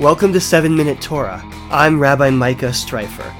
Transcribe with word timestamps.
Welcome 0.00 0.34
to 0.34 0.40
7 0.40 0.76
Minute 0.76 1.00
Torah. 1.00 1.42
I'm 1.70 1.98
Rabbi 1.98 2.28
Micah 2.28 2.66
Streiffer. 2.66 3.34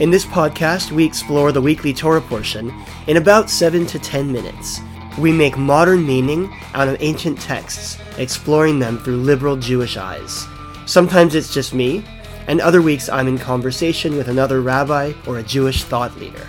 In 0.00 0.10
this 0.10 0.24
podcast, 0.24 0.92
we 0.92 1.04
explore 1.04 1.50
the 1.50 1.60
weekly 1.60 1.92
Torah 1.92 2.20
portion 2.20 2.72
in 3.08 3.16
about 3.16 3.50
7 3.50 3.84
to 3.86 3.98
10 3.98 4.32
minutes. 4.32 4.80
We 5.18 5.32
make 5.32 5.58
modern 5.58 6.06
meaning 6.06 6.54
out 6.72 6.88
of 6.88 6.96
ancient 7.00 7.40
texts, 7.40 7.98
exploring 8.16 8.78
them 8.78 8.98
through 8.98 9.16
liberal 9.16 9.56
Jewish 9.56 9.96
eyes. 9.96 10.46
Sometimes 10.86 11.34
it's 11.34 11.52
just 11.52 11.74
me, 11.74 12.04
and 12.46 12.60
other 12.60 12.80
weeks 12.80 13.08
I'm 13.08 13.26
in 13.26 13.38
conversation 13.38 14.16
with 14.16 14.28
another 14.28 14.62
rabbi 14.62 15.12
or 15.26 15.38
a 15.38 15.42
Jewish 15.42 15.82
thought 15.82 16.16
leader. 16.16 16.48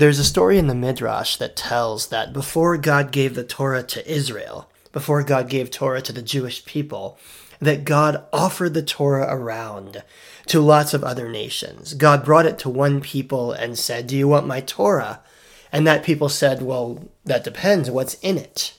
There's 0.00 0.18
a 0.18 0.24
story 0.24 0.56
in 0.56 0.66
the 0.66 0.74
Midrash 0.74 1.36
that 1.36 1.56
tells 1.56 2.06
that 2.06 2.32
before 2.32 2.78
God 2.78 3.12
gave 3.12 3.34
the 3.34 3.44
Torah 3.44 3.82
to 3.82 4.10
Israel, 4.10 4.70
before 4.92 5.22
God 5.22 5.50
gave 5.50 5.70
Torah 5.70 6.00
to 6.00 6.10
the 6.10 6.22
Jewish 6.22 6.64
people, 6.64 7.18
that 7.60 7.84
God 7.84 8.24
offered 8.32 8.72
the 8.72 8.82
Torah 8.82 9.26
around 9.28 10.02
to 10.46 10.60
lots 10.62 10.94
of 10.94 11.04
other 11.04 11.28
nations. 11.28 11.92
God 11.92 12.24
brought 12.24 12.46
it 12.46 12.58
to 12.60 12.70
one 12.70 13.02
people 13.02 13.52
and 13.52 13.78
said, 13.78 14.06
Do 14.06 14.16
you 14.16 14.26
want 14.26 14.46
my 14.46 14.62
Torah? 14.62 15.20
And 15.70 15.86
that 15.86 16.02
people 16.02 16.30
said, 16.30 16.62
Well, 16.62 17.10
that 17.26 17.44
depends. 17.44 17.90
What's 17.90 18.14
in 18.20 18.38
it? 18.38 18.78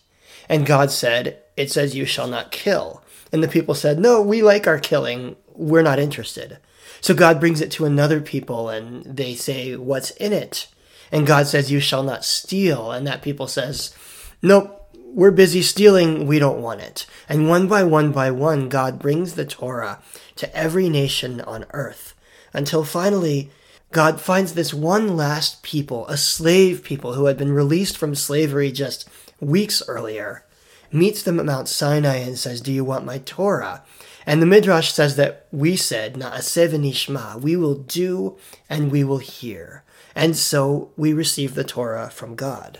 And 0.49 0.65
God 0.65 0.89
said, 0.89 1.37
It 1.55 1.69
says, 1.69 1.95
You 1.95 2.05
shall 2.05 2.27
not 2.27 2.51
kill. 2.51 3.03
And 3.31 3.43
the 3.43 3.47
people 3.47 3.75
said, 3.75 3.99
No, 3.99 4.23
we 4.23 4.41
like 4.41 4.65
our 4.65 4.79
killing. 4.79 5.35
We're 5.53 5.83
not 5.83 5.99
interested. 5.99 6.57
So 6.99 7.13
God 7.13 7.39
brings 7.39 7.61
it 7.61 7.69
to 7.73 7.85
another 7.85 8.21
people 8.21 8.69
and 8.69 9.05
they 9.05 9.35
say, 9.35 9.75
What's 9.75 10.09
in 10.09 10.33
it? 10.33 10.65
And 11.11 11.27
God 11.27 11.47
says, 11.47 11.71
You 11.71 11.79
shall 11.79 12.03
not 12.03 12.23
steal. 12.25 12.91
And 12.91 13.05
that 13.07 13.21
people 13.21 13.47
says, 13.47 13.95
Nope, 14.41 14.81
we're 15.13 15.31
busy 15.31 15.61
stealing, 15.61 16.25
we 16.25 16.39
don't 16.39 16.61
want 16.61 16.81
it. 16.81 17.05
And 17.27 17.49
one 17.49 17.67
by 17.67 17.83
one 17.83 18.11
by 18.11 18.31
one, 18.31 18.69
God 18.69 18.97
brings 18.97 19.35
the 19.35 19.45
Torah 19.45 20.01
to 20.37 20.55
every 20.55 20.89
nation 20.89 21.41
on 21.41 21.65
earth 21.71 22.13
until 22.53 22.83
finally 22.83 23.51
God 23.91 24.21
finds 24.21 24.53
this 24.53 24.73
one 24.73 25.17
last 25.17 25.63
people, 25.63 26.07
a 26.07 26.15
slave 26.15 26.81
people 26.83 27.13
who 27.13 27.25
had 27.25 27.37
been 27.37 27.51
released 27.51 27.97
from 27.97 28.15
slavery 28.15 28.71
just 28.71 29.09
weeks 29.41 29.83
earlier, 29.87 30.45
meets 30.93 31.23
them 31.23 31.39
at 31.39 31.45
Mount 31.45 31.67
Sinai 31.67 32.17
and 32.17 32.39
says, 32.39 32.61
Do 32.61 32.71
you 32.71 32.85
want 32.85 33.05
my 33.05 33.17
Torah? 33.19 33.83
And 34.25 34.41
the 34.41 34.45
Midrash 34.45 34.93
says 34.93 35.17
that 35.17 35.47
we 35.51 35.75
said, 35.75 36.13
Na'aseh 36.13 36.69
v'nishma, 36.69 37.41
we 37.41 37.57
will 37.57 37.75
do 37.75 38.37
and 38.69 38.91
we 38.91 39.03
will 39.03 39.17
hear. 39.17 39.83
And 40.15 40.35
so 40.35 40.91
we 40.97 41.13
receive 41.13 41.55
the 41.55 41.63
Torah 41.63 42.09
from 42.09 42.35
God. 42.35 42.79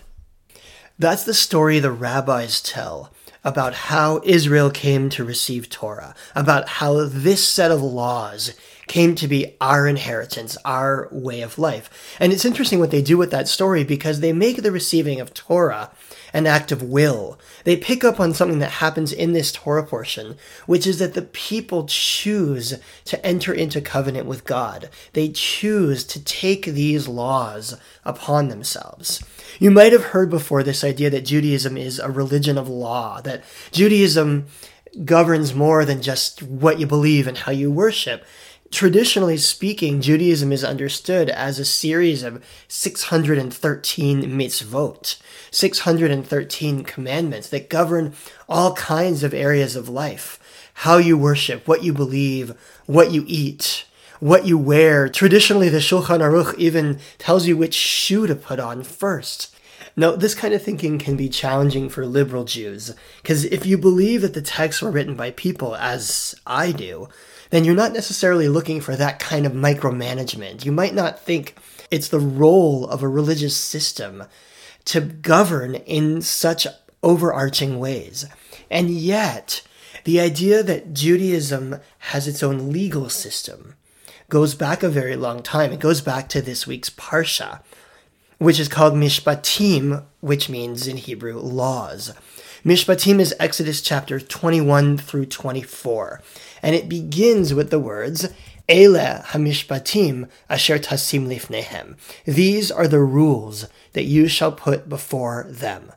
That's 0.98 1.24
the 1.24 1.34
story 1.34 1.78
the 1.78 1.90
rabbis 1.90 2.60
tell 2.60 3.12
about 3.44 3.74
how 3.74 4.20
Israel 4.24 4.70
came 4.70 5.08
to 5.10 5.24
receive 5.24 5.68
Torah, 5.68 6.14
about 6.34 6.68
how 6.68 7.06
this 7.06 7.46
set 7.46 7.70
of 7.70 7.82
laws 7.82 8.54
came 8.86 9.14
to 9.16 9.26
be 9.26 9.56
our 9.60 9.88
inheritance, 9.88 10.56
our 10.64 11.08
way 11.10 11.40
of 11.40 11.58
life. 11.58 12.16
And 12.20 12.32
it's 12.32 12.44
interesting 12.44 12.78
what 12.78 12.90
they 12.90 13.02
do 13.02 13.16
with 13.16 13.30
that 13.30 13.48
story 13.48 13.84
because 13.84 14.20
they 14.20 14.32
make 14.32 14.62
the 14.62 14.70
receiving 14.70 15.20
of 15.20 15.34
Torah 15.34 15.90
an 16.32 16.46
act 16.46 16.72
of 16.72 16.82
will. 16.82 17.38
They 17.64 17.76
pick 17.76 18.04
up 18.04 18.18
on 18.18 18.34
something 18.34 18.58
that 18.60 18.72
happens 18.72 19.12
in 19.12 19.32
this 19.32 19.52
Torah 19.52 19.86
portion, 19.86 20.36
which 20.66 20.86
is 20.86 20.98
that 20.98 21.14
the 21.14 21.22
people 21.22 21.86
choose 21.86 22.78
to 23.04 23.26
enter 23.26 23.52
into 23.52 23.80
covenant 23.80 24.26
with 24.26 24.44
God. 24.44 24.88
They 25.12 25.28
choose 25.28 26.04
to 26.04 26.22
take 26.22 26.64
these 26.66 27.08
laws 27.08 27.76
upon 28.04 28.48
themselves. 28.48 29.22
You 29.58 29.70
might 29.70 29.92
have 29.92 30.06
heard 30.06 30.30
before 30.30 30.62
this 30.62 30.82
idea 30.82 31.10
that 31.10 31.26
Judaism 31.26 31.76
is 31.76 31.98
a 31.98 32.10
religion 32.10 32.58
of 32.58 32.68
law, 32.68 33.20
that 33.20 33.44
Judaism 33.70 34.46
governs 35.04 35.54
more 35.54 35.84
than 35.84 36.02
just 36.02 36.42
what 36.42 36.78
you 36.78 36.86
believe 36.86 37.26
and 37.26 37.38
how 37.38 37.52
you 37.52 37.70
worship 37.70 38.24
traditionally 38.72 39.36
speaking, 39.36 40.00
Judaism 40.00 40.50
is 40.50 40.64
understood 40.64 41.28
as 41.28 41.58
a 41.58 41.64
series 41.64 42.22
of 42.22 42.42
613 42.66 44.22
mitzvot, 44.22 45.20
613 45.50 46.82
commandments 46.82 47.48
that 47.50 47.68
govern 47.68 48.14
all 48.48 48.74
kinds 48.74 49.22
of 49.22 49.34
areas 49.34 49.76
of 49.76 49.88
life. 49.88 50.38
How 50.74 50.96
you 50.96 51.18
worship, 51.18 51.68
what 51.68 51.84
you 51.84 51.92
believe, 51.92 52.54
what 52.86 53.12
you 53.12 53.24
eat, 53.26 53.84
what 54.20 54.46
you 54.46 54.56
wear. 54.56 55.08
Traditionally, 55.08 55.68
the 55.68 55.78
Shulchan 55.78 56.20
Aruch 56.20 56.56
even 56.56 56.98
tells 57.18 57.46
you 57.46 57.56
which 57.56 57.74
shoe 57.74 58.26
to 58.26 58.34
put 58.34 58.58
on 58.58 58.82
first. 58.82 59.54
Now, 59.94 60.12
this 60.12 60.34
kind 60.34 60.54
of 60.54 60.62
thinking 60.62 60.98
can 60.98 61.16
be 61.16 61.28
challenging 61.28 61.90
for 61.90 62.06
liberal 62.06 62.44
Jews, 62.44 62.94
because 63.20 63.44
if 63.44 63.66
you 63.66 63.76
believe 63.76 64.22
that 64.22 64.32
the 64.32 64.40
texts 64.40 64.80
were 64.80 64.90
written 64.90 65.14
by 65.14 65.32
people, 65.32 65.76
as 65.76 66.34
I 66.46 66.72
do, 66.72 67.08
then 67.52 67.64
you're 67.66 67.74
not 67.74 67.92
necessarily 67.92 68.48
looking 68.48 68.80
for 68.80 68.96
that 68.96 69.18
kind 69.18 69.44
of 69.44 69.52
micromanagement. 69.52 70.64
You 70.64 70.72
might 70.72 70.94
not 70.94 71.20
think 71.20 71.54
it's 71.90 72.08
the 72.08 72.18
role 72.18 72.88
of 72.88 73.02
a 73.02 73.08
religious 73.08 73.54
system 73.54 74.24
to 74.86 75.02
govern 75.02 75.74
in 75.74 76.22
such 76.22 76.66
overarching 77.02 77.78
ways. 77.78 78.24
And 78.70 78.88
yet, 78.88 79.60
the 80.04 80.18
idea 80.18 80.62
that 80.62 80.94
Judaism 80.94 81.76
has 81.98 82.26
its 82.26 82.42
own 82.42 82.72
legal 82.72 83.10
system 83.10 83.74
goes 84.30 84.54
back 84.54 84.82
a 84.82 84.88
very 84.88 85.14
long 85.14 85.42
time. 85.42 85.72
It 85.72 85.78
goes 85.78 86.00
back 86.00 86.30
to 86.30 86.40
this 86.40 86.66
week's 86.66 86.88
Parsha, 86.88 87.60
which 88.38 88.58
is 88.58 88.68
called 88.68 88.94
Mishpatim, 88.94 90.04
which 90.20 90.48
means 90.48 90.88
in 90.88 90.96
Hebrew 90.96 91.38
laws. 91.38 92.14
Mishpatim 92.64 93.18
is 93.18 93.34
Exodus 93.40 93.80
chapter 93.82 94.20
21 94.20 94.96
through 94.96 95.26
24 95.26 96.22
and 96.62 96.76
it 96.76 96.88
begins 96.88 97.52
with 97.52 97.70
the 97.70 97.80
words, 97.80 98.28
Ele 98.68 99.20
hamishpatim 99.24 100.28
asher 100.48 100.78
tasim 100.78 101.26
lifnehem. 101.26 101.96
These 102.24 102.70
are 102.70 102.86
the 102.86 103.00
rules 103.00 103.66
that 103.94 104.04
you 104.04 104.28
shall 104.28 104.52
put 104.52 104.88
before 104.88 105.44
them. 105.50 105.90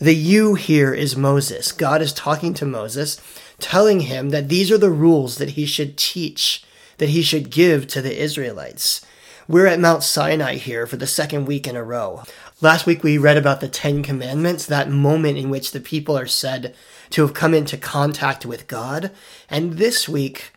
The 0.00 0.16
you 0.16 0.56
here 0.56 0.92
is 0.92 1.16
Moses. 1.16 1.70
God 1.70 2.02
is 2.02 2.12
talking 2.12 2.52
to 2.54 2.66
Moses, 2.66 3.20
telling 3.60 4.00
him 4.00 4.30
that 4.30 4.48
these 4.48 4.72
are 4.72 4.78
the 4.78 4.90
rules 4.90 5.38
that 5.38 5.50
he 5.50 5.66
should 5.66 5.96
teach, 5.96 6.64
that 6.96 7.10
he 7.10 7.22
should 7.22 7.48
give 7.48 7.86
to 7.88 8.02
the 8.02 8.20
Israelites. 8.20 9.06
We're 9.50 9.66
at 9.66 9.80
Mount 9.80 10.02
Sinai 10.02 10.56
here 10.56 10.86
for 10.86 10.98
the 10.98 11.06
second 11.06 11.46
week 11.46 11.66
in 11.66 11.74
a 11.74 11.82
row. 11.82 12.22
Last 12.60 12.84
week 12.84 13.02
we 13.02 13.16
read 13.16 13.38
about 13.38 13.62
the 13.62 13.68
Ten 13.68 14.02
Commandments, 14.02 14.66
that 14.66 14.90
moment 14.90 15.38
in 15.38 15.48
which 15.48 15.72
the 15.72 15.80
people 15.80 16.18
are 16.18 16.26
said 16.26 16.74
to 17.08 17.22
have 17.22 17.32
come 17.32 17.54
into 17.54 17.78
contact 17.78 18.44
with 18.44 18.68
God. 18.68 19.10
And 19.48 19.78
this 19.78 20.06
week, 20.06 20.52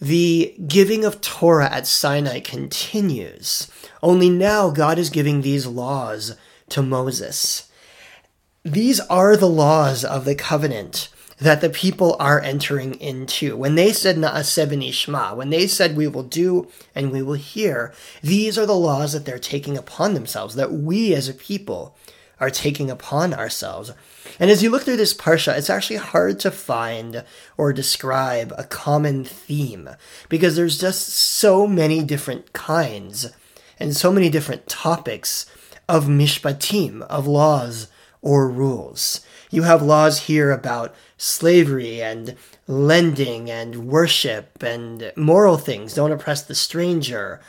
the 0.00 0.54
giving 0.68 1.04
of 1.04 1.20
Torah 1.20 1.68
at 1.68 1.88
Sinai 1.88 2.38
continues. 2.38 3.68
Only 4.04 4.30
now 4.30 4.70
God 4.70 5.00
is 5.00 5.10
giving 5.10 5.42
these 5.42 5.66
laws 5.66 6.36
to 6.68 6.80
Moses. 6.80 7.68
These 8.64 9.00
are 9.00 9.36
the 9.36 9.48
laws 9.48 10.04
of 10.04 10.24
the 10.24 10.36
covenant 10.36 11.08
that 11.40 11.60
the 11.60 11.70
people 11.70 12.16
are 12.18 12.40
entering 12.40 12.94
into. 12.94 13.56
When 13.56 13.74
they 13.74 13.92
said 13.92 14.16
Na'aseh 14.16 14.66
v'nishma, 14.66 15.36
when 15.36 15.50
they 15.50 15.66
said 15.66 15.96
we 15.96 16.08
will 16.08 16.22
do 16.22 16.68
and 16.94 17.12
we 17.12 17.22
will 17.22 17.34
hear, 17.34 17.92
these 18.22 18.58
are 18.58 18.66
the 18.66 18.74
laws 18.74 19.12
that 19.12 19.24
they're 19.24 19.38
taking 19.38 19.76
upon 19.76 20.14
themselves, 20.14 20.54
that 20.56 20.72
we 20.72 21.14
as 21.14 21.28
a 21.28 21.34
people 21.34 21.96
are 22.40 22.50
taking 22.50 22.90
upon 22.90 23.34
ourselves. 23.34 23.92
And 24.38 24.50
as 24.50 24.62
you 24.62 24.70
look 24.70 24.82
through 24.82 24.96
this 24.96 25.14
parsha, 25.14 25.56
it's 25.56 25.70
actually 25.70 25.96
hard 25.96 26.38
to 26.40 26.50
find 26.50 27.24
or 27.56 27.72
describe 27.72 28.52
a 28.56 28.64
common 28.64 29.24
theme 29.24 29.90
because 30.28 30.54
there's 30.54 30.78
just 30.78 31.08
so 31.08 31.66
many 31.66 32.02
different 32.04 32.52
kinds 32.52 33.32
and 33.78 33.96
so 33.96 34.12
many 34.12 34.30
different 34.30 34.66
topics 34.68 35.46
of 35.88 36.06
mishpatim, 36.06 37.02
of 37.02 37.26
laws 37.26 37.88
or 38.28 38.46
rules. 38.46 39.22
You 39.50 39.62
have 39.62 39.80
laws 39.80 40.24
here 40.24 40.50
about 40.50 40.94
slavery 41.16 42.02
and 42.02 42.36
lending 42.66 43.50
and 43.50 43.88
worship 43.88 44.62
and 44.62 45.10
moral 45.16 45.56
things. 45.56 45.94
Don't 45.94 46.12
oppress 46.12 46.42
the 46.42 46.54
stranger. 46.54 47.40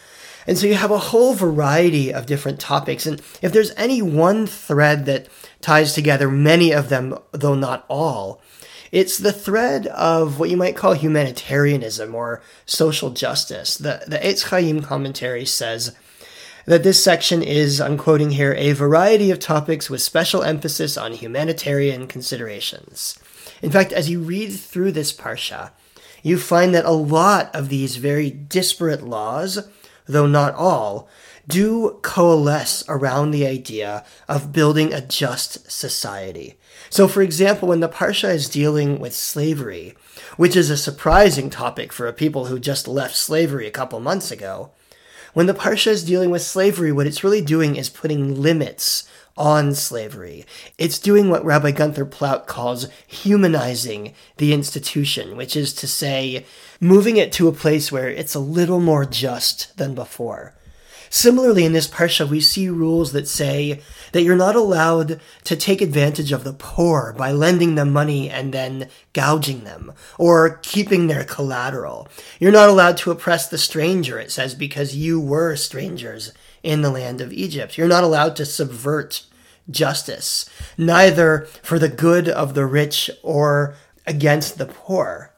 And 0.47 0.57
so 0.57 0.67
you 0.67 0.75
have 0.75 0.89
a 0.89 0.97
whole 0.97 1.33
variety 1.33 2.13
of 2.13 2.25
different 2.25 2.61
topics. 2.61 3.05
And 3.05 3.19
if 3.41 3.51
there's 3.51 3.73
any 3.75 4.01
one 4.01 4.47
thread 4.47 5.05
that 5.05 5.27
ties 5.59 5.93
together 5.93 6.31
many 6.31 6.71
of 6.71 6.87
them, 6.87 7.17
though 7.33 7.55
not 7.55 7.83
all, 7.89 8.41
it's 8.93 9.17
the 9.17 9.33
thread 9.33 9.85
of 9.87 10.39
what 10.39 10.49
you 10.49 10.55
might 10.55 10.77
call 10.77 10.93
humanitarianism 10.93 12.15
or 12.15 12.41
social 12.65 13.09
justice. 13.09 13.75
The, 13.75 14.03
the 14.07 14.17
Eitz 14.17 14.45
Chaim 14.45 14.81
commentary 14.81 15.45
says 15.45 15.93
that 16.69 16.83
this 16.83 17.03
section 17.03 17.41
is, 17.41 17.81
I'm 17.81 17.97
quoting 17.97 18.29
here, 18.29 18.53
a 18.55 18.73
variety 18.73 19.31
of 19.31 19.39
topics 19.39 19.89
with 19.89 20.03
special 20.03 20.43
emphasis 20.43 20.97
on 20.97 21.13
humanitarian 21.13 22.05
considerations. 22.05 23.17
In 23.63 23.71
fact, 23.71 23.91
as 23.91 24.07
you 24.07 24.19
read 24.19 24.49
through 24.51 24.91
this 24.91 25.11
parsha, 25.11 25.71
you 26.21 26.37
find 26.37 26.75
that 26.75 26.85
a 26.85 26.91
lot 26.91 27.49
of 27.55 27.69
these 27.69 27.95
very 27.95 28.29
disparate 28.29 29.01
laws, 29.01 29.67
though 30.05 30.27
not 30.27 30.53
all, 30.53 31.09
do 31.47 31.97
coalesce 32.03 32.83
around 32.87 33.31
the 33.31 33.47
idea 33.47 34.05
of 34.27 34.53
building 34.53 34.93
a 34.93 35.01
just 35.01 35.71
society. 35.71 36.59
So, 36.91 37.07
for 37.07 37.23
example, 37.23 37.67
when 37.67 37.79
the 37.79 37.89
Parsha 37.89 38.31
is 38.31 38.47
dealing 38.47 38.99
with 38.99 39.15
slavery, 39.15 39.95
which 40.37 40.55
is 40.55 40.69
a 40.69 40.77
surprising 40.77 41.49
topic 41.49 41.91
for 41.91 42.07
a 42.07 42.13
people 42.13 42.45
who 42.45 42.59
just 42.59 42.87
left 42.87 43.15
slavery 43.15 43.65
a 43.65 43.71
couple 43.71 43.99
months 43.99 44.29
ago, 44.29 44.69
when 45.33 45.45
the 45.45 45.53
Parsha 45.53 45.87
is 45.87 46.03
dealing 46.03 46.29
with 46.29 46.41
slavery, 46.41 46.91
what 46.91 47.07
it's 47.07 47.23
really 47.23 47.41
doing 47.41 47.75
is 47.75 47.89
putting 47.89 48.41
limits 48.41 49.07
on 49.37 49.73
slavery. 49.73 50.45
It's 50.77 50.99
doing 50.99 51.29
what 51.29 51.45
Rabbi 51.45 51.71
Gunther 51.71 52.05
Plaut 52.05 52.45
calls 52.45 52.87
humanizing 53.07 54.13
the 54.37 54.53
institution, 54.53 55.37
which 55.37 55.55
is 55.55 55.73
to 55.75 55.87
say, 55.87 56.45
moving 56.81 57.17
it 57.17 57.31
to 57.33 57.47
a 57.47 57.53
place 57.53 57.91
where 57.91 58.09
it's 58.09 58.35
a 58.35 58.39
little 58.39 58.81
more 58.81 59.05
just 59.05 59.75
than 59.77 59.95
before. 59.95 60.55
Similarly, 61.09 61.65
in 61.65 61.73
this 61.73 61.87
parsha, 61.87 62.27
we 62.27 62.39
see 62.41 62.69
rules 62.69 63.11
that 63.13 63.27
say 63.27 63.81
that 64.11 64.21
you're 64.21 64.35
not 64.35 64.55
allowed 64.55 65.19
to 65.43 65.55
take 65.55 65.81
advantage 65.81 66.31
of 66.31 66.43
the 66.43 66.53
poor 66.53 67.13
by 67.17 67.31
lending 67.31 67.75
them 67.75 67.91
money 67.91 68.29
and 68.29 68.53
then 68.53 68.89
gouging 69.13 69.63
them 69.63 69.93
or 70.17 70.59
keeping 70.61 71.07
their 71.07 71.23
collateral. 71.23 72.07
You're 72.39 72.51
not 72.51 72.69
allowed 72.69 72.97
to 72.97 73.11
oppress 73.11 73.47
the 73.47 73.57
stranger, 73.57 74.19
it 74.19 74.31
says, 74.31 74.53
because 74.53 74.95
you 74.95 75.19
were 75.19 75.55
strangers 75.55 76.31
in 76.63 76.81
the 76.81 76.91
land 76.91 77.21
of 77.21 77.33
Egypt. 77.33 77.77
You're 77.77 77.87
not 77.87 78.03
allowed 78.03 78.35
to 78.37 78.45
subvert 78.45 79.25
justice, 79.69 80.49
neither 80.77 81.47
for 81.61 81.79
the 81.79 81.89
good 81.89 82.27
of 82.27 82.53
the 82.53 82.65
rich 82.65 83.09
or 83.23 83.75
against 84.05 84.57
the 84.57 84.65
poor. 84.65 85.28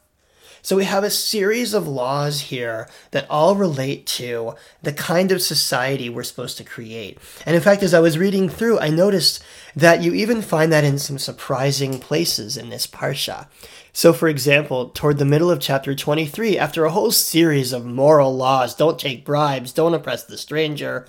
So 0.61 0.75
we 0.75 0.85
have 0.85 1.03
a 1.03 1.09
series 1.09 1.73
of 1.73 1.87
laws 1.87 2.41
here 2.41 2.87
that 3.11 3.29
all 3.29 3.55
relate 3.55 4.05
to 4.07 4.55
the 4.83 4.93
kind 4.93 5.31
of 5.31 5.41
society 5.41 6.09
we're 6.09 6.23
supposed 6.23 6.57
to 6.57 6.63
create. 6.63 7.17
And 7.45 7.55
in 7.55 7.61
fact, 7.61 7.81
as 7.81 7.93
I 7.93 7.99
was 7.99 8.17
reading 8.17 8.47
through, 8.47 8.79
I 8.79 8.89
noticed 8.89 9.43
that 9.75 10.03
you 10.03 10.13
even 10.13 10.41
find 10.41 10.71
that 10.71 10.83
in 10.83 10.99
some 10.99 11.17
surprising 11.17 11.99
places 11.99 12.57
in 12.57 12.69
this 12.69 12.85
parsha. 12.85 13.47
So, 13.93 14.13
for 14.13 14.27
example, 14.27 14.89
toward 14.89 15.17
the 15.17 15.25
middle 15.25 15.49
of 15.49 15.59
chapter 15.59 15.95
23, 15.95 16.57
after 16.57 16.85
a 16.85 16.91
whole 16.91 17.11
series 17.11 17.73
of 17.73 17.85
moral 17.85 18.35
laws 18.35 18.75
don't 18.75 18.99
take 18.99 19.25
bribes, 19.25 19.73
don't 19.73 19.93
oppress 19.93 20.23
the 20.23 20.37
stranger, 20.37 21.07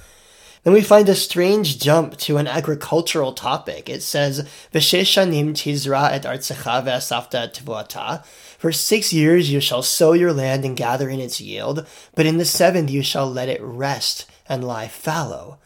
then 0.65 0.73
we 0.73 0.81
find 0.81 1.09
a 1.09 1.15
strange 1.15 1.81
jump 1.81 2.17
to 2.19 2.37
an 2.37 2.47
agricultural 2.47 3.33
topic. 3.33 3.89
It 3.89 4.03
says, 4.03 4.49
V'sheshanim 4.73 5.51
tizra 5.51 6.11
et 6.13 6.23
artzecha 6.23 6.85
ve'asafta 6.85 7.53
tvuata. 7.53 8.25
For 8.59 8.71
six 8.71 9.13
years 9.13 9.51
you 9.51 9.61
shall 9.61 9.83
sow 9.83 10.13
your 10.13 10.33
land 10.33 10.65
and 10.65 10.77
gather 10.77 11.09
in 11.09 11.19
its 11.19 11.41
yield, 11.41 11.87
but 12.15 12.27
in 12.27 12.39
the 12.39 12.45
seventh 12.45 12.91
you 12.91 13.03
shall 13.03 13.29
let 13.29 13.49
it 13.49 13.61
rest 13.61 14.27
and 14.49 14.63
lie 14.63 14.89
fallow. 14.89 15.59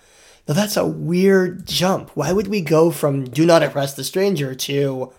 Now 0.48 0.54
that's 0.54 0.76
a 0.76 0.86
weird 0.86 1.66
jump. 1.66 2.10
Why 2.14 2.32
would 2.32 2.46
we 2.46 2.60
go 2.62 2.90
from 2.90 3.24
do 3.24 3.44
not 3.44 3.62
oppress 3.62 3.94
the 3.94 4.04
stranger 4.04 4.54
to 4.54 5.12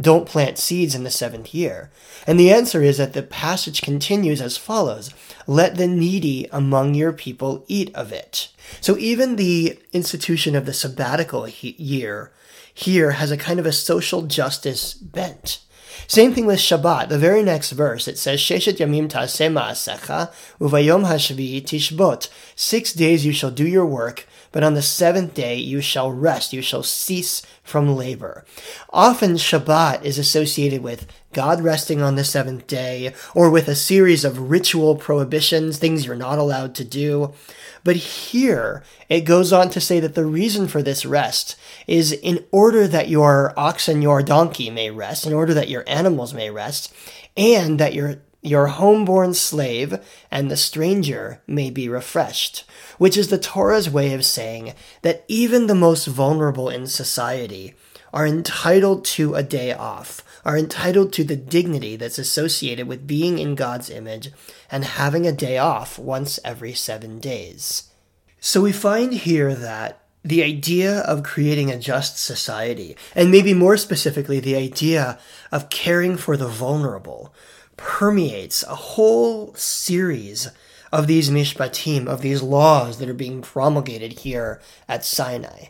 don't 0.00 0.26
plant 0.26 0.58
seeds 0.58 0.94
in 0.94 1.04
the 1.04 1.10
seventh 1.10 1.54
year? 1.54 1.90
And 2.26 2.38
the 2.38 2.52
answer 2.52 2.82
is 2.82 2.98
that 2.98 3.12
the 3.12 3.22
passage 3.22 3.82
continues 3.82 4.40
as 4.40 4.56
follows 4.56 5.12
Let 5.46 5.76
the 5.76 5.86
needy 5.86 6.48
among 6.52 6.94
your 6.94 7.12
people 7.12 7.64
eat 7.68 7.94
of 7.94 8.12
it. 8.12 8.48
So 8.80 8.96
even 8.98 9.36
the 9.36 9.78
institution 9.92 10.54
of 10.56 10.66
the 10.66 10.72
sabbatical 10.72 11.44
he- 11.44 11.76
year 11.78 12.32
here 12.74 13.12
has 13.12 13.30
a 13.30 13.36
kind 13.36 13.60
of 13.60 13.66
a 13.66 13.72
social 13.72 14.22
justice 14.22 14.94
bent. 14.94 15.60
Same 16.06 16.32
thing 16.32 16.46
with 16.46 16.58
Shabbat. 16.58 17.08
The 17.08 17.18
very 17.18 17.42
next 17.42 17.72
verse, 17.72 18.08
it 18.08 18.18
says, 18.18 18.40
Sheshet 18.40 18.78
yamim 18.78 19.08
ta'aseh 19.08 19.48
ma'asecha, 19.48 20.32
uvayom 20.60 21.06
hashvi 21.06 21.62
tishbot. 21.62 22.28
Six 22.54 22.92
days 22.92 23.24
you 23.24 23.32
shall 23.32 23.50
do 23.50 23.66
your 23.66 23.86
work, 23.86 24.26
but 24.52 24.62
on 24.62 24.74
the 24.74 24.82
seventh 24.82 25.34
day 25.34 25.56
you 25.56 25.80
shall 25.80 26.12
rest, 26.12 26.52
you 26.52 26.62
shall 26.62 26.82
cease 26.82 27.42
from 27.62 27.96
labor. 27.96 28.44
Often 28.90 29.34
Shabbat 29.34 30.04
is 30.04 30.18
associated 30.18 30.82
with 30.82 31.06
God 31.32 31.62
resting 31.62 32.02
on 32.02 32.16
the 32.16 32.24
seventh 32.24 32.66
day, 32.66 33.14
or 33.34 33.48
with 33.48 33.68
a 33.68 33.74
series 33.74 34.24
of 34.24 34.50
ritual 34.50 34.96
prohibitions, 34.96 35.78
things 35.78 36.04
you're 36.04 36.16
not 36.16 36.38
allowed 36.38 36.74
to 36.74 36.84
do. 36.84 37.32
But 37.84 37.96
here, 37.96 38.82
it 39.08 39.22
goes 39.22 39.52
on 39.52 39.70
to 39.70 39.80
say 39.80 40.00
that 40.00 40.14
the 40.14 40.24
reason 40.24 40.68
for 40.68 40.82
this 40.82 41.04
rest 41.04 41.56
is 41.86 42.12
in 42.12 42.44
order 42.50 42.86
that 42.86 43.08
your 43.08 43.52
ox 43.56 43.88
and 43.88 44.02
your 44.02 44.22
donkey 44.22 44.70
may 44.70 44.90
rest, 44.90 45.26
in 45.26 45.32
order 45.32 45.52
that 45.54 45.68
your 45.68 45.84
animals 45.86 46.32
may 46.32 46.50
rest, 46.50 46.94
and 47.36 47.78
that 47.80 47.94
your 47.94 48.18
your 48.44 48.68
homeborn 48.68 49.34
slave 49.34 50.00
and 50.28 50.50
the 50.50 50.56
stranger 50.56 51.40
may 51.46 51.70
be 51.70 51.88
refreshed, 51.88 52.64
which 52.98 53.16
is 53.16 53.28
the 53.28 53.38
Torah's 53.38 53.88
way 53.88 54.12
of 54.14 54.24
saying 54.24 54.74
that 55.02 55.24
even 55.28 55.68
the 55.68 55.76
most 55.76 56.06
vulnerable 56.06 56.68
in 56.68 56.88
society 56.88 57.74
are 58.12 58.26
entitled 58.26 59.04
to 59.04 59.34
a 59.34 59.44
day 59.44 59.72
off, 59.72 60.24
are 60.44 60.58
entitled 60.58 61.12
to 61.12 61.24
the 61.24 61.36
dignity 61.36 61.96
that's 61.96 62.18
associated 62.18 62.86
with 62.86 63.06
being 63.06 63.38
in 63.38 63.54
God's 63.54 63.90
image 63.90 64.30
and 64.70 64.84
having 64.84 65.26
a 65.26 65.32
day 65.32 65.58
off 65.58 65.98
once 65.98 66.38
every 66.44 66.74
seven 66.74 67.18
days. 67.20 67.90
So 68.40 68.60
we 68.60 68.72
find 68.72 69.14
here 69.14 69.54
that 69.54 70.00
the 70.24 70.42
idea 70.42 71.00
of 71.00 71.22
creating 71.22 71.70
a 71.70 71.78
just 71.78 72.18
society, 72.18 72.96
and 73.14 73.30
maybe 73.30 73.54
more 73.54 73.76
specifically, 73.76 74.40
the 74.40 74.56
idea 74.56 75.18
of 75.50 75.70
caring 75.70 76.16
for 76.16 76.36
the 76.36 76.48
vulnerable, 76.48 77.34
permeates 77.76 78.62
a 78.64 78.74
whole 78.74 79.54
series 79.54 80.48
of 80.92 81.06
these 81.06 81.30
mishpatim, 81.30 82.06
of 82.06 82.20
these 82.20 82.42
laws 82.42 82.98
that 82.98 83.08
are 83.08 83.14
being 83.14 83.42
promulgated 83.42 84.20
here 84.20 84.60
at 84.88 85.04
Sinai. 85.04 85.66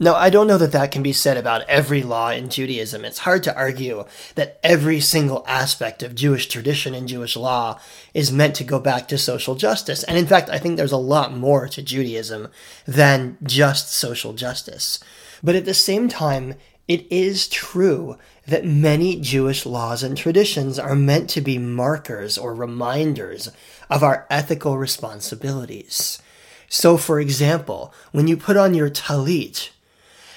Now, 0.00 0.14
I 0.14 0.30
don't 0.30 0.46
know 0.46 0.58
that 0.58 0.72
that 0.72 0.90
can 0.90 1.02
be 1.02 1.12
said 1.12 1.36
about 1.36 1.68
every 1.68 2.02
law 2.02 2.30
in 2.30 2.48
Judaism. 2.48 3.04
It's 3.04 3.20
hard 3.20 3.42
to 3.44 3.56
argue 3.56 4.04
that 4.34 4.58
every 4.62 5.00
single 5.00 5.44
aspect 5.46 6.02
of 6.02 6.14
Jewish 6.14 6.46
tradition 6.48 6.94
and 6.94 7.08
Jewish 7.08 7.36
law 7.36 7.78
is 8.12 8.32
meant 8.32 8.54
to 8.56 8.64
go 8.64 8.80
back 8.80 9.08
to 9.08 9.18
social 9.18 9.54
justice. 9.54 10.02
And 10.02 10.18
in 10.18 10.26
fact, 10.26 10.50
I 10.50 10.58
think 10.58 10.76
there's 10.76 10.92
a 10.92 10.96
lot 10.96 11.36
more 11.36 11.68
to 11.68 11.82
Judaism 11.82 12.48
than 12.86 13.38
just 13.42 13.92
social 13.92 14.32
justice. 14.32 14.98
But 15.42 15.54
at 15.54 15.64
the 15.64 15.74
same 15.74 16.08
time, 16.08 16.54
it 16.86 17.10
is 17.10 17.48
true 17.48 18.18
that 18.46 18.66
many 18.66 19.20
Jewish 19.20 19.64
laws 19.64 20.02
and 20.02 20.16
traditions 20.16 20.78
are 20.78 20.94
meant 20.94 21.30
to 21.30 21.40
be 21.40 21.56
markers 21.56 22.36
or 22.36 22.54
reminders 22.54 23.50
of 23.88 24.02
our 24.02 24.26
ethical 24.28 24.76
responsibilities. 24.76 26.20
So, 26.68 26.96
for 26.96 27.20
example, 27.20 27.92
when 28.12 28.28
you 28.28 28.36
put 28.36 28.56
on 28.56 28.74
your 28.74 28.90
talit, 28.90 29.70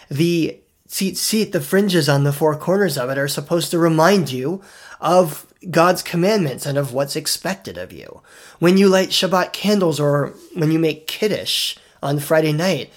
the 0.10 0.60
tzitzit, 0.88 1.52
the 1.52 1.62
fringes 1.62 2.08
on 2.08 2.24
the 2.24 2.34
four 2.34 2.56
corners 2.56 2.98
of 2.98 3.10
it, 3.10 3.18
are 3.18 3.28
supposed 3.28 3.72
to 3.72 3.80
remind 3.80 4.32
you 4.32 4.62
of 5.02 5.46
God's 5.70 6.02
commandments 6.02 6.66
and 6.66 6.78
of 6.78 6.94
what's 6.94 7.16
expected 7.16 7.78
of 7.78 7.92
you. 7.92 8.22
When 8.60 8.78
you 8.78 8.88
light 8.88 9.10
Shabbat 9.10 9.54
candles 9.54 10.00
or 10.00 10.34
when 10.54 10.72
you 10.72 10.80
make 10.80 11.08
Kiddush 11.08 11.78
on 12.02 12.20
Friday 12.20 12.54
night, 12.54 12.92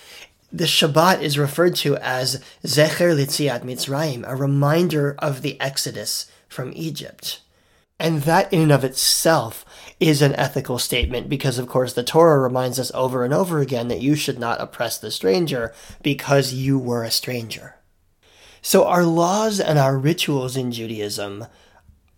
the 0.53 0.65
Shabbat 0.65 1.23
is 1.23 1.39
referred 1.39 1.77
to 1.77 1.97
as 1.97 2.43
Zecher 2.65 3.15
Litziat 3.15 3.63
Mitzrayim, 3.63 4.25
a 4.27 4.37
reminder 4.37 5.15
of 5.19 5.43
the 5.43 5.61
Exodus 5.61 6.31
from 6.49 6.73
Egypt. 6.75 7.41
And 8.01 8.23
that 8.23 8.53
in 8.53 8.61
and 8.63 8.73
of 8.73 8.85
itself 8.85 9.65
is 10.01 10.23
an 10.23 10.35
ethical 10.37 10.79
statement 10.79 11.29
because, 11.29 11.59
of 11.59 11.69
course, 11.69 11.93
the 11.93 12.03
Torah 12.03 12.41
reminds 12.41 12.79
us 12.79 12.91
over 12.95 13.25
and 13.25 13.35
over 13.35 13.61
again 13.61 13.89
that 13.89 14.01
you 14.01 14.15
should 14.15 14.39
not 14.39 14.61
oppress 14.61 14.99
the 14.99 15.11
stranger 15.11 15.75
because 16.03 16.55
you 16.55 16.79
were 16.79 17.05
a 17.05 17.11
stranger. 17.11 17.77
So, 18.63 18.87
our 18.87 19.05
laws 19.05 19.61
and 19.61 19.79
our 19.79 19.99
rituals 19.99 20.57
in 20.57 20.73
Judaism 20.73 21.47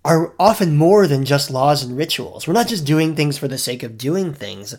are 0.04 0.34
often 0.38 0.76
more 0.76 1.06
than 1.06 1.24
just 1.24 1.50
laws 1.50 1.82
and 1.82 1.96
rituals. 1.96 2.46
We're 2.46 2.54
not 2.54 2.68
just 2.68 2.86
doing 2.86 3.14
things 3.14 3.38
for 3.38 3.48
the 3.48 3.58
sake 3.58 3.82
of 3.82 3.98
doing 3.98 4.32
things, 4.32 4.76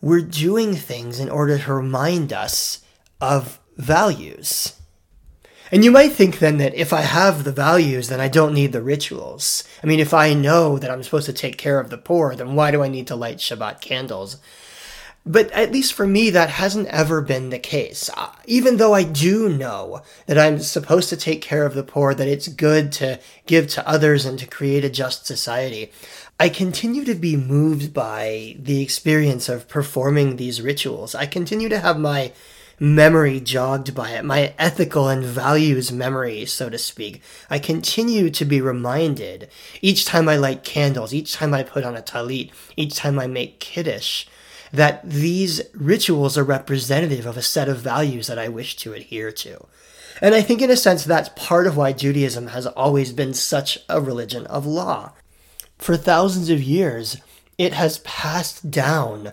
we're 0.00 0.22
doing 0.22 0.74
things 0.74 1.20
in 1.20 1.28
order 1.28 1.58
to 1.58 1.74
remind 1.74 2.32
us 2.32 2.82
of 3.20 3.60
values. 3.76 4.79
And 5.72 5.84
you 5.84 5.90
might 5.90 6.12
think 6.12 6.38
then 6.38 6.58
that 6.58 6.74
if 6.74 6.92
I 6.92 7.02
have 7.02 7.44
the 7.44 7.52
values, 7.52 8.08
then 8.08 8.20
I 8.20 8.28
don't 8.28 8.54
need 8.54 8.72
the 8.72 8.82
rituals. 8.82 9.64
I 9.82 9.86
mean, 9.86 10.00
if 10.00 10.12
I 10.12 10.34
know 10.34 10.78
that 10.78 10.90
I'm 10.90 11.02
supposed 11.02 11.26
to 11.26 11.32
take 11.32 11.58
care 11.58 11.78
of 11.78 11.90
the 11.90 11.98
poor, 11.98 12.34
then 12.34 12.56
why 12.56 12.70
do 12.70 12.82
I 12.82 12.88
need 12.88 13.06
to 13.06 13.16
light 13.16 13.38
Shabbat 13.38 13.80
candles? 13.80 14.38
But 15.24 15.50
at 15.52 15.70
least 15.70 15.92
for 15.92 16.06
me, 16.06 16.30
that 16.30 16.48
hasn't 16.48 16.88
ever 16.88 17.20
been 17.20 17.50
the 17.50 17.58
case. 17.58 18.08
Uh, 18.16 18.30
even 18.46 18.78
though 18.78 18.94
I 18.94 19.04
do 19.04 19.48
know 19.50 20.02
that 20.26 20.38
I'm 20.38 20.58
supposed 20.60 21.10
to 21.10 21.16
take 21.16 21.42
care 21.42 21.66
of 21.66 21.74
the 21.74 21.82
poor, 21.82 22.14
that 22.14 22.26
it's 22.26 22.48
good 22.48 22.90
to 22.92 23.20
give 23.46 23.68
to 23.68 23.86
others 23.86 24.24
and 24.24 24.38
to 24.38 24.46
create 24.46 24.84
a 24.84 24.90
just 24.90 25.26
society, 25.26 25.92
I 26.40 26.48
continue 26.48 27.04
to 27.04 27.14
be 27.14 27.36
moved 27.36 27.92
by 27.92 28.56
the 28.58 28.82
experience 28.82 29.50
of 29.50 29.68
performing 29.68 30.36
these 30.36 30.62
rituals. 30.62 31.14
I 31.14 31.26
continue 31.26 31.68
to 31.68 31.80
have 31.80 31.98
my 31.98 32.32
memory 32.80 33.38
jogged 33.38 33.94
by 33.94 34.12
it, 34.12 34.24
my 34.24 34.54
ethical 34.58 35.06
and 35.06 35.22
values 35.22 35.92
memory, 35.92 36.46
so 36.46 36.70
to 36.70 36.78
speak. 36.78 37.22
I 37.50 37.58
continue 37.58 38.30
to 38.30 38.44
be 38.46 38.62
reminded 38.62 39.50
each 39.82 40.06
time 40.06 40.28
I 40.28 40.36
light 40.36 40.64
candles, 40.64 41.12
each 41.12 41.34
time 41.34 41.52
I 41.52 41.62
put 41.62 41.84
on 41.84 41.94
a 41.94 42.02
talit, 42.02 42.50
each 42.76 42.96
time 42.96 43.18
I 43.18 43.26
make 43.26 43.60
kiddush, 43.60 44.26
that 44.72 45.02
these 45.08 45.60
rituals 45.74 46.38
are 46.38 46.44
representative 46.44 47.26
of 47.26 47.36
a 47.36 47.42
set 47.42 47.68
of 47.68 47.80
values 47.80 48.28
that 48.28 48.38
I 48.38 48.48
wish 48.48 48.76
to 48.76 48.94
adhere 48.94 49.30
to. 49.32 49.66
And 50.22 50.34
I 50.34 50.40
think, 50.40 50.62
in 50.62 50.70
a 50.70 50.76
sense, 50.76 51.04
that's 51.04 51.30
part 51.30 51.66
of 51.66 51.76
why 51.76 51.92
Judaism 51.92 52.48
has 52.48 52.66
always 52.66 53.12
been 53.12 53.34
such 53.34 53.78
a 53.88 54.00
religion 54.00 54.46
of 54.46 54.66
law. 54.66 55.12
For 55.76 55.96
thousands 55.96 56.50
of 56.50 56.62
years, 56.62 57.18
it 57.58 57.74
has 57.74 57.98
passed 58.00 58.70
down 58.70 59.32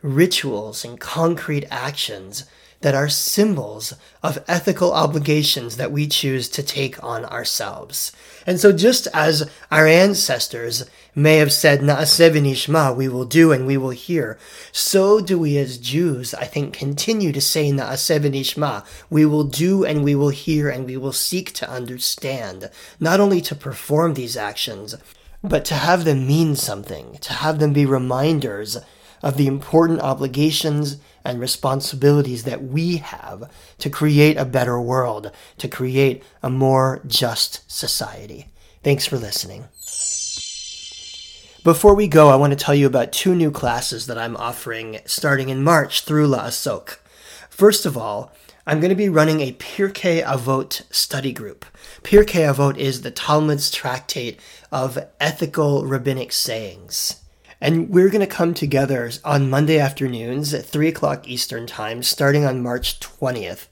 rituals 0.00 0.84
and 0.84 0.98
concrete 0.98 1.64
actions 1.70 2.44
that 2.82 2.94
are 2.94 3.08
symbols 3.08 3.94
of 4.22 4.44
ethical 4.46 4.92
obligations 4.92 5.76
that 5.76 5.90
we 5.90 6.06
choose 6.06 6.48
to 6.50 6.62
take 6.62 7.02
on 7.02 7.24
ourselves. 7.24 8.12
And 8.46 8.60
so 8.60 8.72
just 8.72 9.08
as 9.14 9.48
our 9.70 9.86
ancestors 9.86 10.84
may 11.14 11.36
have 11.36 11.52
said, 11.52 11.80
Na'aseh 11.80 12.32
v'nishma, 12.32 12.94
we 12.94 13.08
will 13.08 13.24
do 13.24 13.52
and 13.52 13.66
we 13.66 13.76
will 13.76 13.90
hear, 13.90 14.38
so 14.72 15.20
do 15.20 15.38
we 15.38 15.56
as 15.58 15.78
Jews, 15.78 16.34
I 16.34 16.44
think, 16.44 16.74
continue 16.74 17.32
to 17.32 17.40
say 17.40 17.70
Na'aseh 17.70 18.20
v'nishma, 18.20 18.84
we 19.10 19.24
will 19.24 19.44
do 19.44 19.84
and 19.84 20.02
we 20.02 20.14
will 20.14 20.30
hear 20.30 20.68
and 20.68 20.84
we 20.84 20.96
will 20.96 21.12
seek 21.12 21.52
to 21.54 21.70
understand, 21.70 22.70
not 22.98 23.20
only 23.20 23.40
to 23.42 23.54
perform 23.54 24.14
these 24.14 24.36
actions, 24.36 24.96
but 25.42 25.64
to 25.66 25.74
have 25.74 26.04
them 26.04 26.26
mean 26.26 26.56
something, 26.56 27.18
to 27.20 27.32
have 27.32 27.58
them 27.58 27.72
be 27.72 27.86
reminders 27.86 28.78
of 29.22 29.36
the 29.36 29.46
important 29.46 30.00
obligations 30.00 30.96
and 31.24 31.40
responsibilities 31.40 32.44
that 32.44 32.62
we 32.62 32.96
have 32.96 33.50
to 33.78 33.88
create 33.88 34.36
a 34.36 34.44
better 34.44 34.80
world, 34.80 35.30
to 35.58 35.68
create 35.68 36.22
a 36.42 36.50
more 36.50 37.00
just 37.06 37.70
society. 37.70 38.48
Thanks 38.82 39.06
for 39.06 39.16
listening. 39.16 39.68
Before 41.64 41.94
we 41.94 42.08
go, 42.08 42.28
I 42.28 42.34
want 42.34 42.52
to 42.52 42.56
tell 42.56 42.74
you 42.74 42.88
about 42.88 43.12
two 43.12 43.36
new 43.36 43.52
classes 43.52 44.08
that 44.08 44.18
I'm 44.18 44.36
offering 44.36 44.98
starting 45.06 45.48
in 45.48 45.62
March 45.62 46.00
through 46.00 46.26
La'asok. 46.26 46.96
First 47.48 47.86
of 47.86 47.96
all, 47.96 48.32
I'm 48.66 48.80
going 48.80 48.90
to 48.90 48.96
be 48.96 49.08
running 49.08 49.40
a 49.40 49.52
Pirkei 49.52 50.24
Avot 50.24 50.82
study 50.92 51.32
group. 51.32 51.64
Pirkei 52.02 52.52
Avot 52.52 52.76
is 52.76 53.02
the 53.02 53.12
Talmud's 53.12 53.70
tractate 53.70 54.40
of 54.72 54.98
ethical 55.20 55.86
rabbinic 55.86 56.32
sayings. 56.32 57.21
And 57.62 57.90
we're 57.90 58.08
going 58.08 58.22
to 58.22 58.26
come 58.26 58.54
together 58.54 59.08
on 59.24 59.48
Monday 59.48 59.78
afternoons 59.78 60.52
at 60.52 60.66
3 60.66 60.88
o'clock 60.88 61.28
Eastern 61.28 61.64
Time, 61.64 62.02
starting 62.02 62.44
on 62.44 62.60
March 62.60 62.98
20th. 62.98 63.68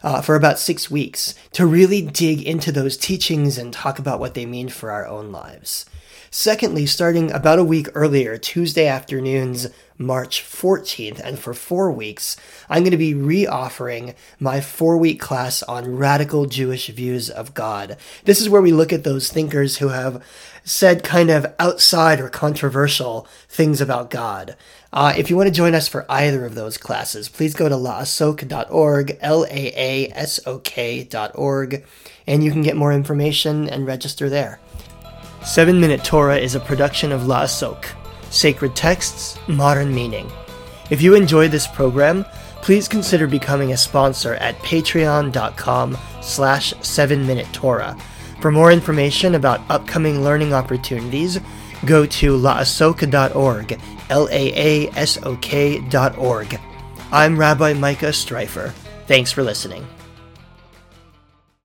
Uh, 0.00 0.22
for 0.22 0.36
about 0.36 0.60
six 0.60 0.88
weeks 0.88 1.34
to 1.50 1.66
really 1.66 2.00
dig 2.00 2.40
into 2.42 2.70
those 2.70 2.96
teachings 2.96 3.58
and 3.58 3.72
talk 3.72 3.98
about 3.98 4.20
what 4.20 4.34
they 4.34 4.46
mean 4.46 4.68
for 4.68 4.92
our 4.92 5.04
own 5.04 5.32
lives. 5.32 5.86
Secondly, 6.30 6.86
starting 6.86 7.30
about 7.30 7.58
a 7.58 7.64
week 7.64 7.88
earlier, 7.94 8.36
Tuesday 8.38 8.86
afternoons, 8.86 9.68
March 9.96 10.42
14th, 10.42 11.18
and 11.20 11.38
for 11.38 11.52
four 11.52 11.90
weeks, 11.90 12.36
I'm 12.68 12.82
going 12.82 12.92
to 12.92 12.96
be 12.96 13.14
re-offering 13.14 14.14
my 14.38 14.60
four-week 14.60 15.18
class 15.20 15.62
on 15.64 15.96
radical 15.96 16.46
Jewish 16.46 16.86
views 16.88 17.28
of 17.28 17.54
God. 17.54 17.96
This 18.24 18.40
is 18.40 18.48
where 18.48 18.62
we 18.62 18.72
look 18.72 18.92
at 18.92 19.02
those 19.04 19.32
thinkers 19.32 19.78
who 19.78 19.88
have 19.88 20.22
said 20.64 21.02
kind 21.02 21.30
of 21.30 21.52
outside 21.58 22.20
or 22.20 22.28
controversial 22.28 23.26
things 23.48 23.80
about 23.80 24.10
God. 24.10 24.54
Uh, 24.92 25.12
if 25.16 25.30
you 25.30 25.36
want 25.36 25.48
to 25.48 25.54
join 25.54 25.74
us 25.74 25.88
for 25.88 26.06
either 26.08 26.46
of 26.46 26.54
those 26.54 26.78
classes, 26.78 27.28
please 27.28 27.54
go 27.54 27.68
to 27.68 27.74
laasok.org, 27.74 29.18
L-A-A-S-O-K.org, 29.20 30.14
and 32.26 32.44
you 32.44 32.50
can 32.50 32.62
get 32.62 32.76
more 32.76 32.92
information 32.92 33.68
and 33.68 33.86
register 33.86 34.28
there. 34.28 34.60
7 35.48 35.80
Minute 35.80 36.04
Torah 36.04 36.36
is 36.36 36.54
a 36.54 36.60
production 36.60 37.10
of 37.10 37.26
La 37.26 37.44
La'asok, 37.44 37.86
Sacred 38.28 38.76
Texts, 38.76 39.38
Modern 39.48 39.94
Meaning. 39.94 40.30
If 40.90 41.00
you 41.00 41.14
enjoy 41.14 41.48
this 41.48 41.66
program, 41.66 42.26
please 42.60 42.86
consider 42.86 43.26
becoming 43.26 43.72
a 43.72 43.76
sponsor 43.78 44.34
at 44.34 44.58
patreon.com 44.58 45.96
slash 46.20 46.74
7-Minute 46.74 47.50
Torah. 47.54 47.96
For 48.42 48.52
more 48.52 48.70
information 48.70 49.36
about 49.36 49.62
upcoming 49.70 50.22
learning 50.22 50.52
opportunities, 50.52 51.40
go 51.86 52.04
to 52.04 52.36
laasok.org, 52.36 53.80
L-A-A-S-O-K.org. 54.10 54.90
I'm 57.10 57.40
Rabbi 57.40 57.72
Micah 57.72 58.08
Streiffer. 58.08 58.72
Thanks 59.06 59.32
for 59.32 59.42
listening. 59.42 59.86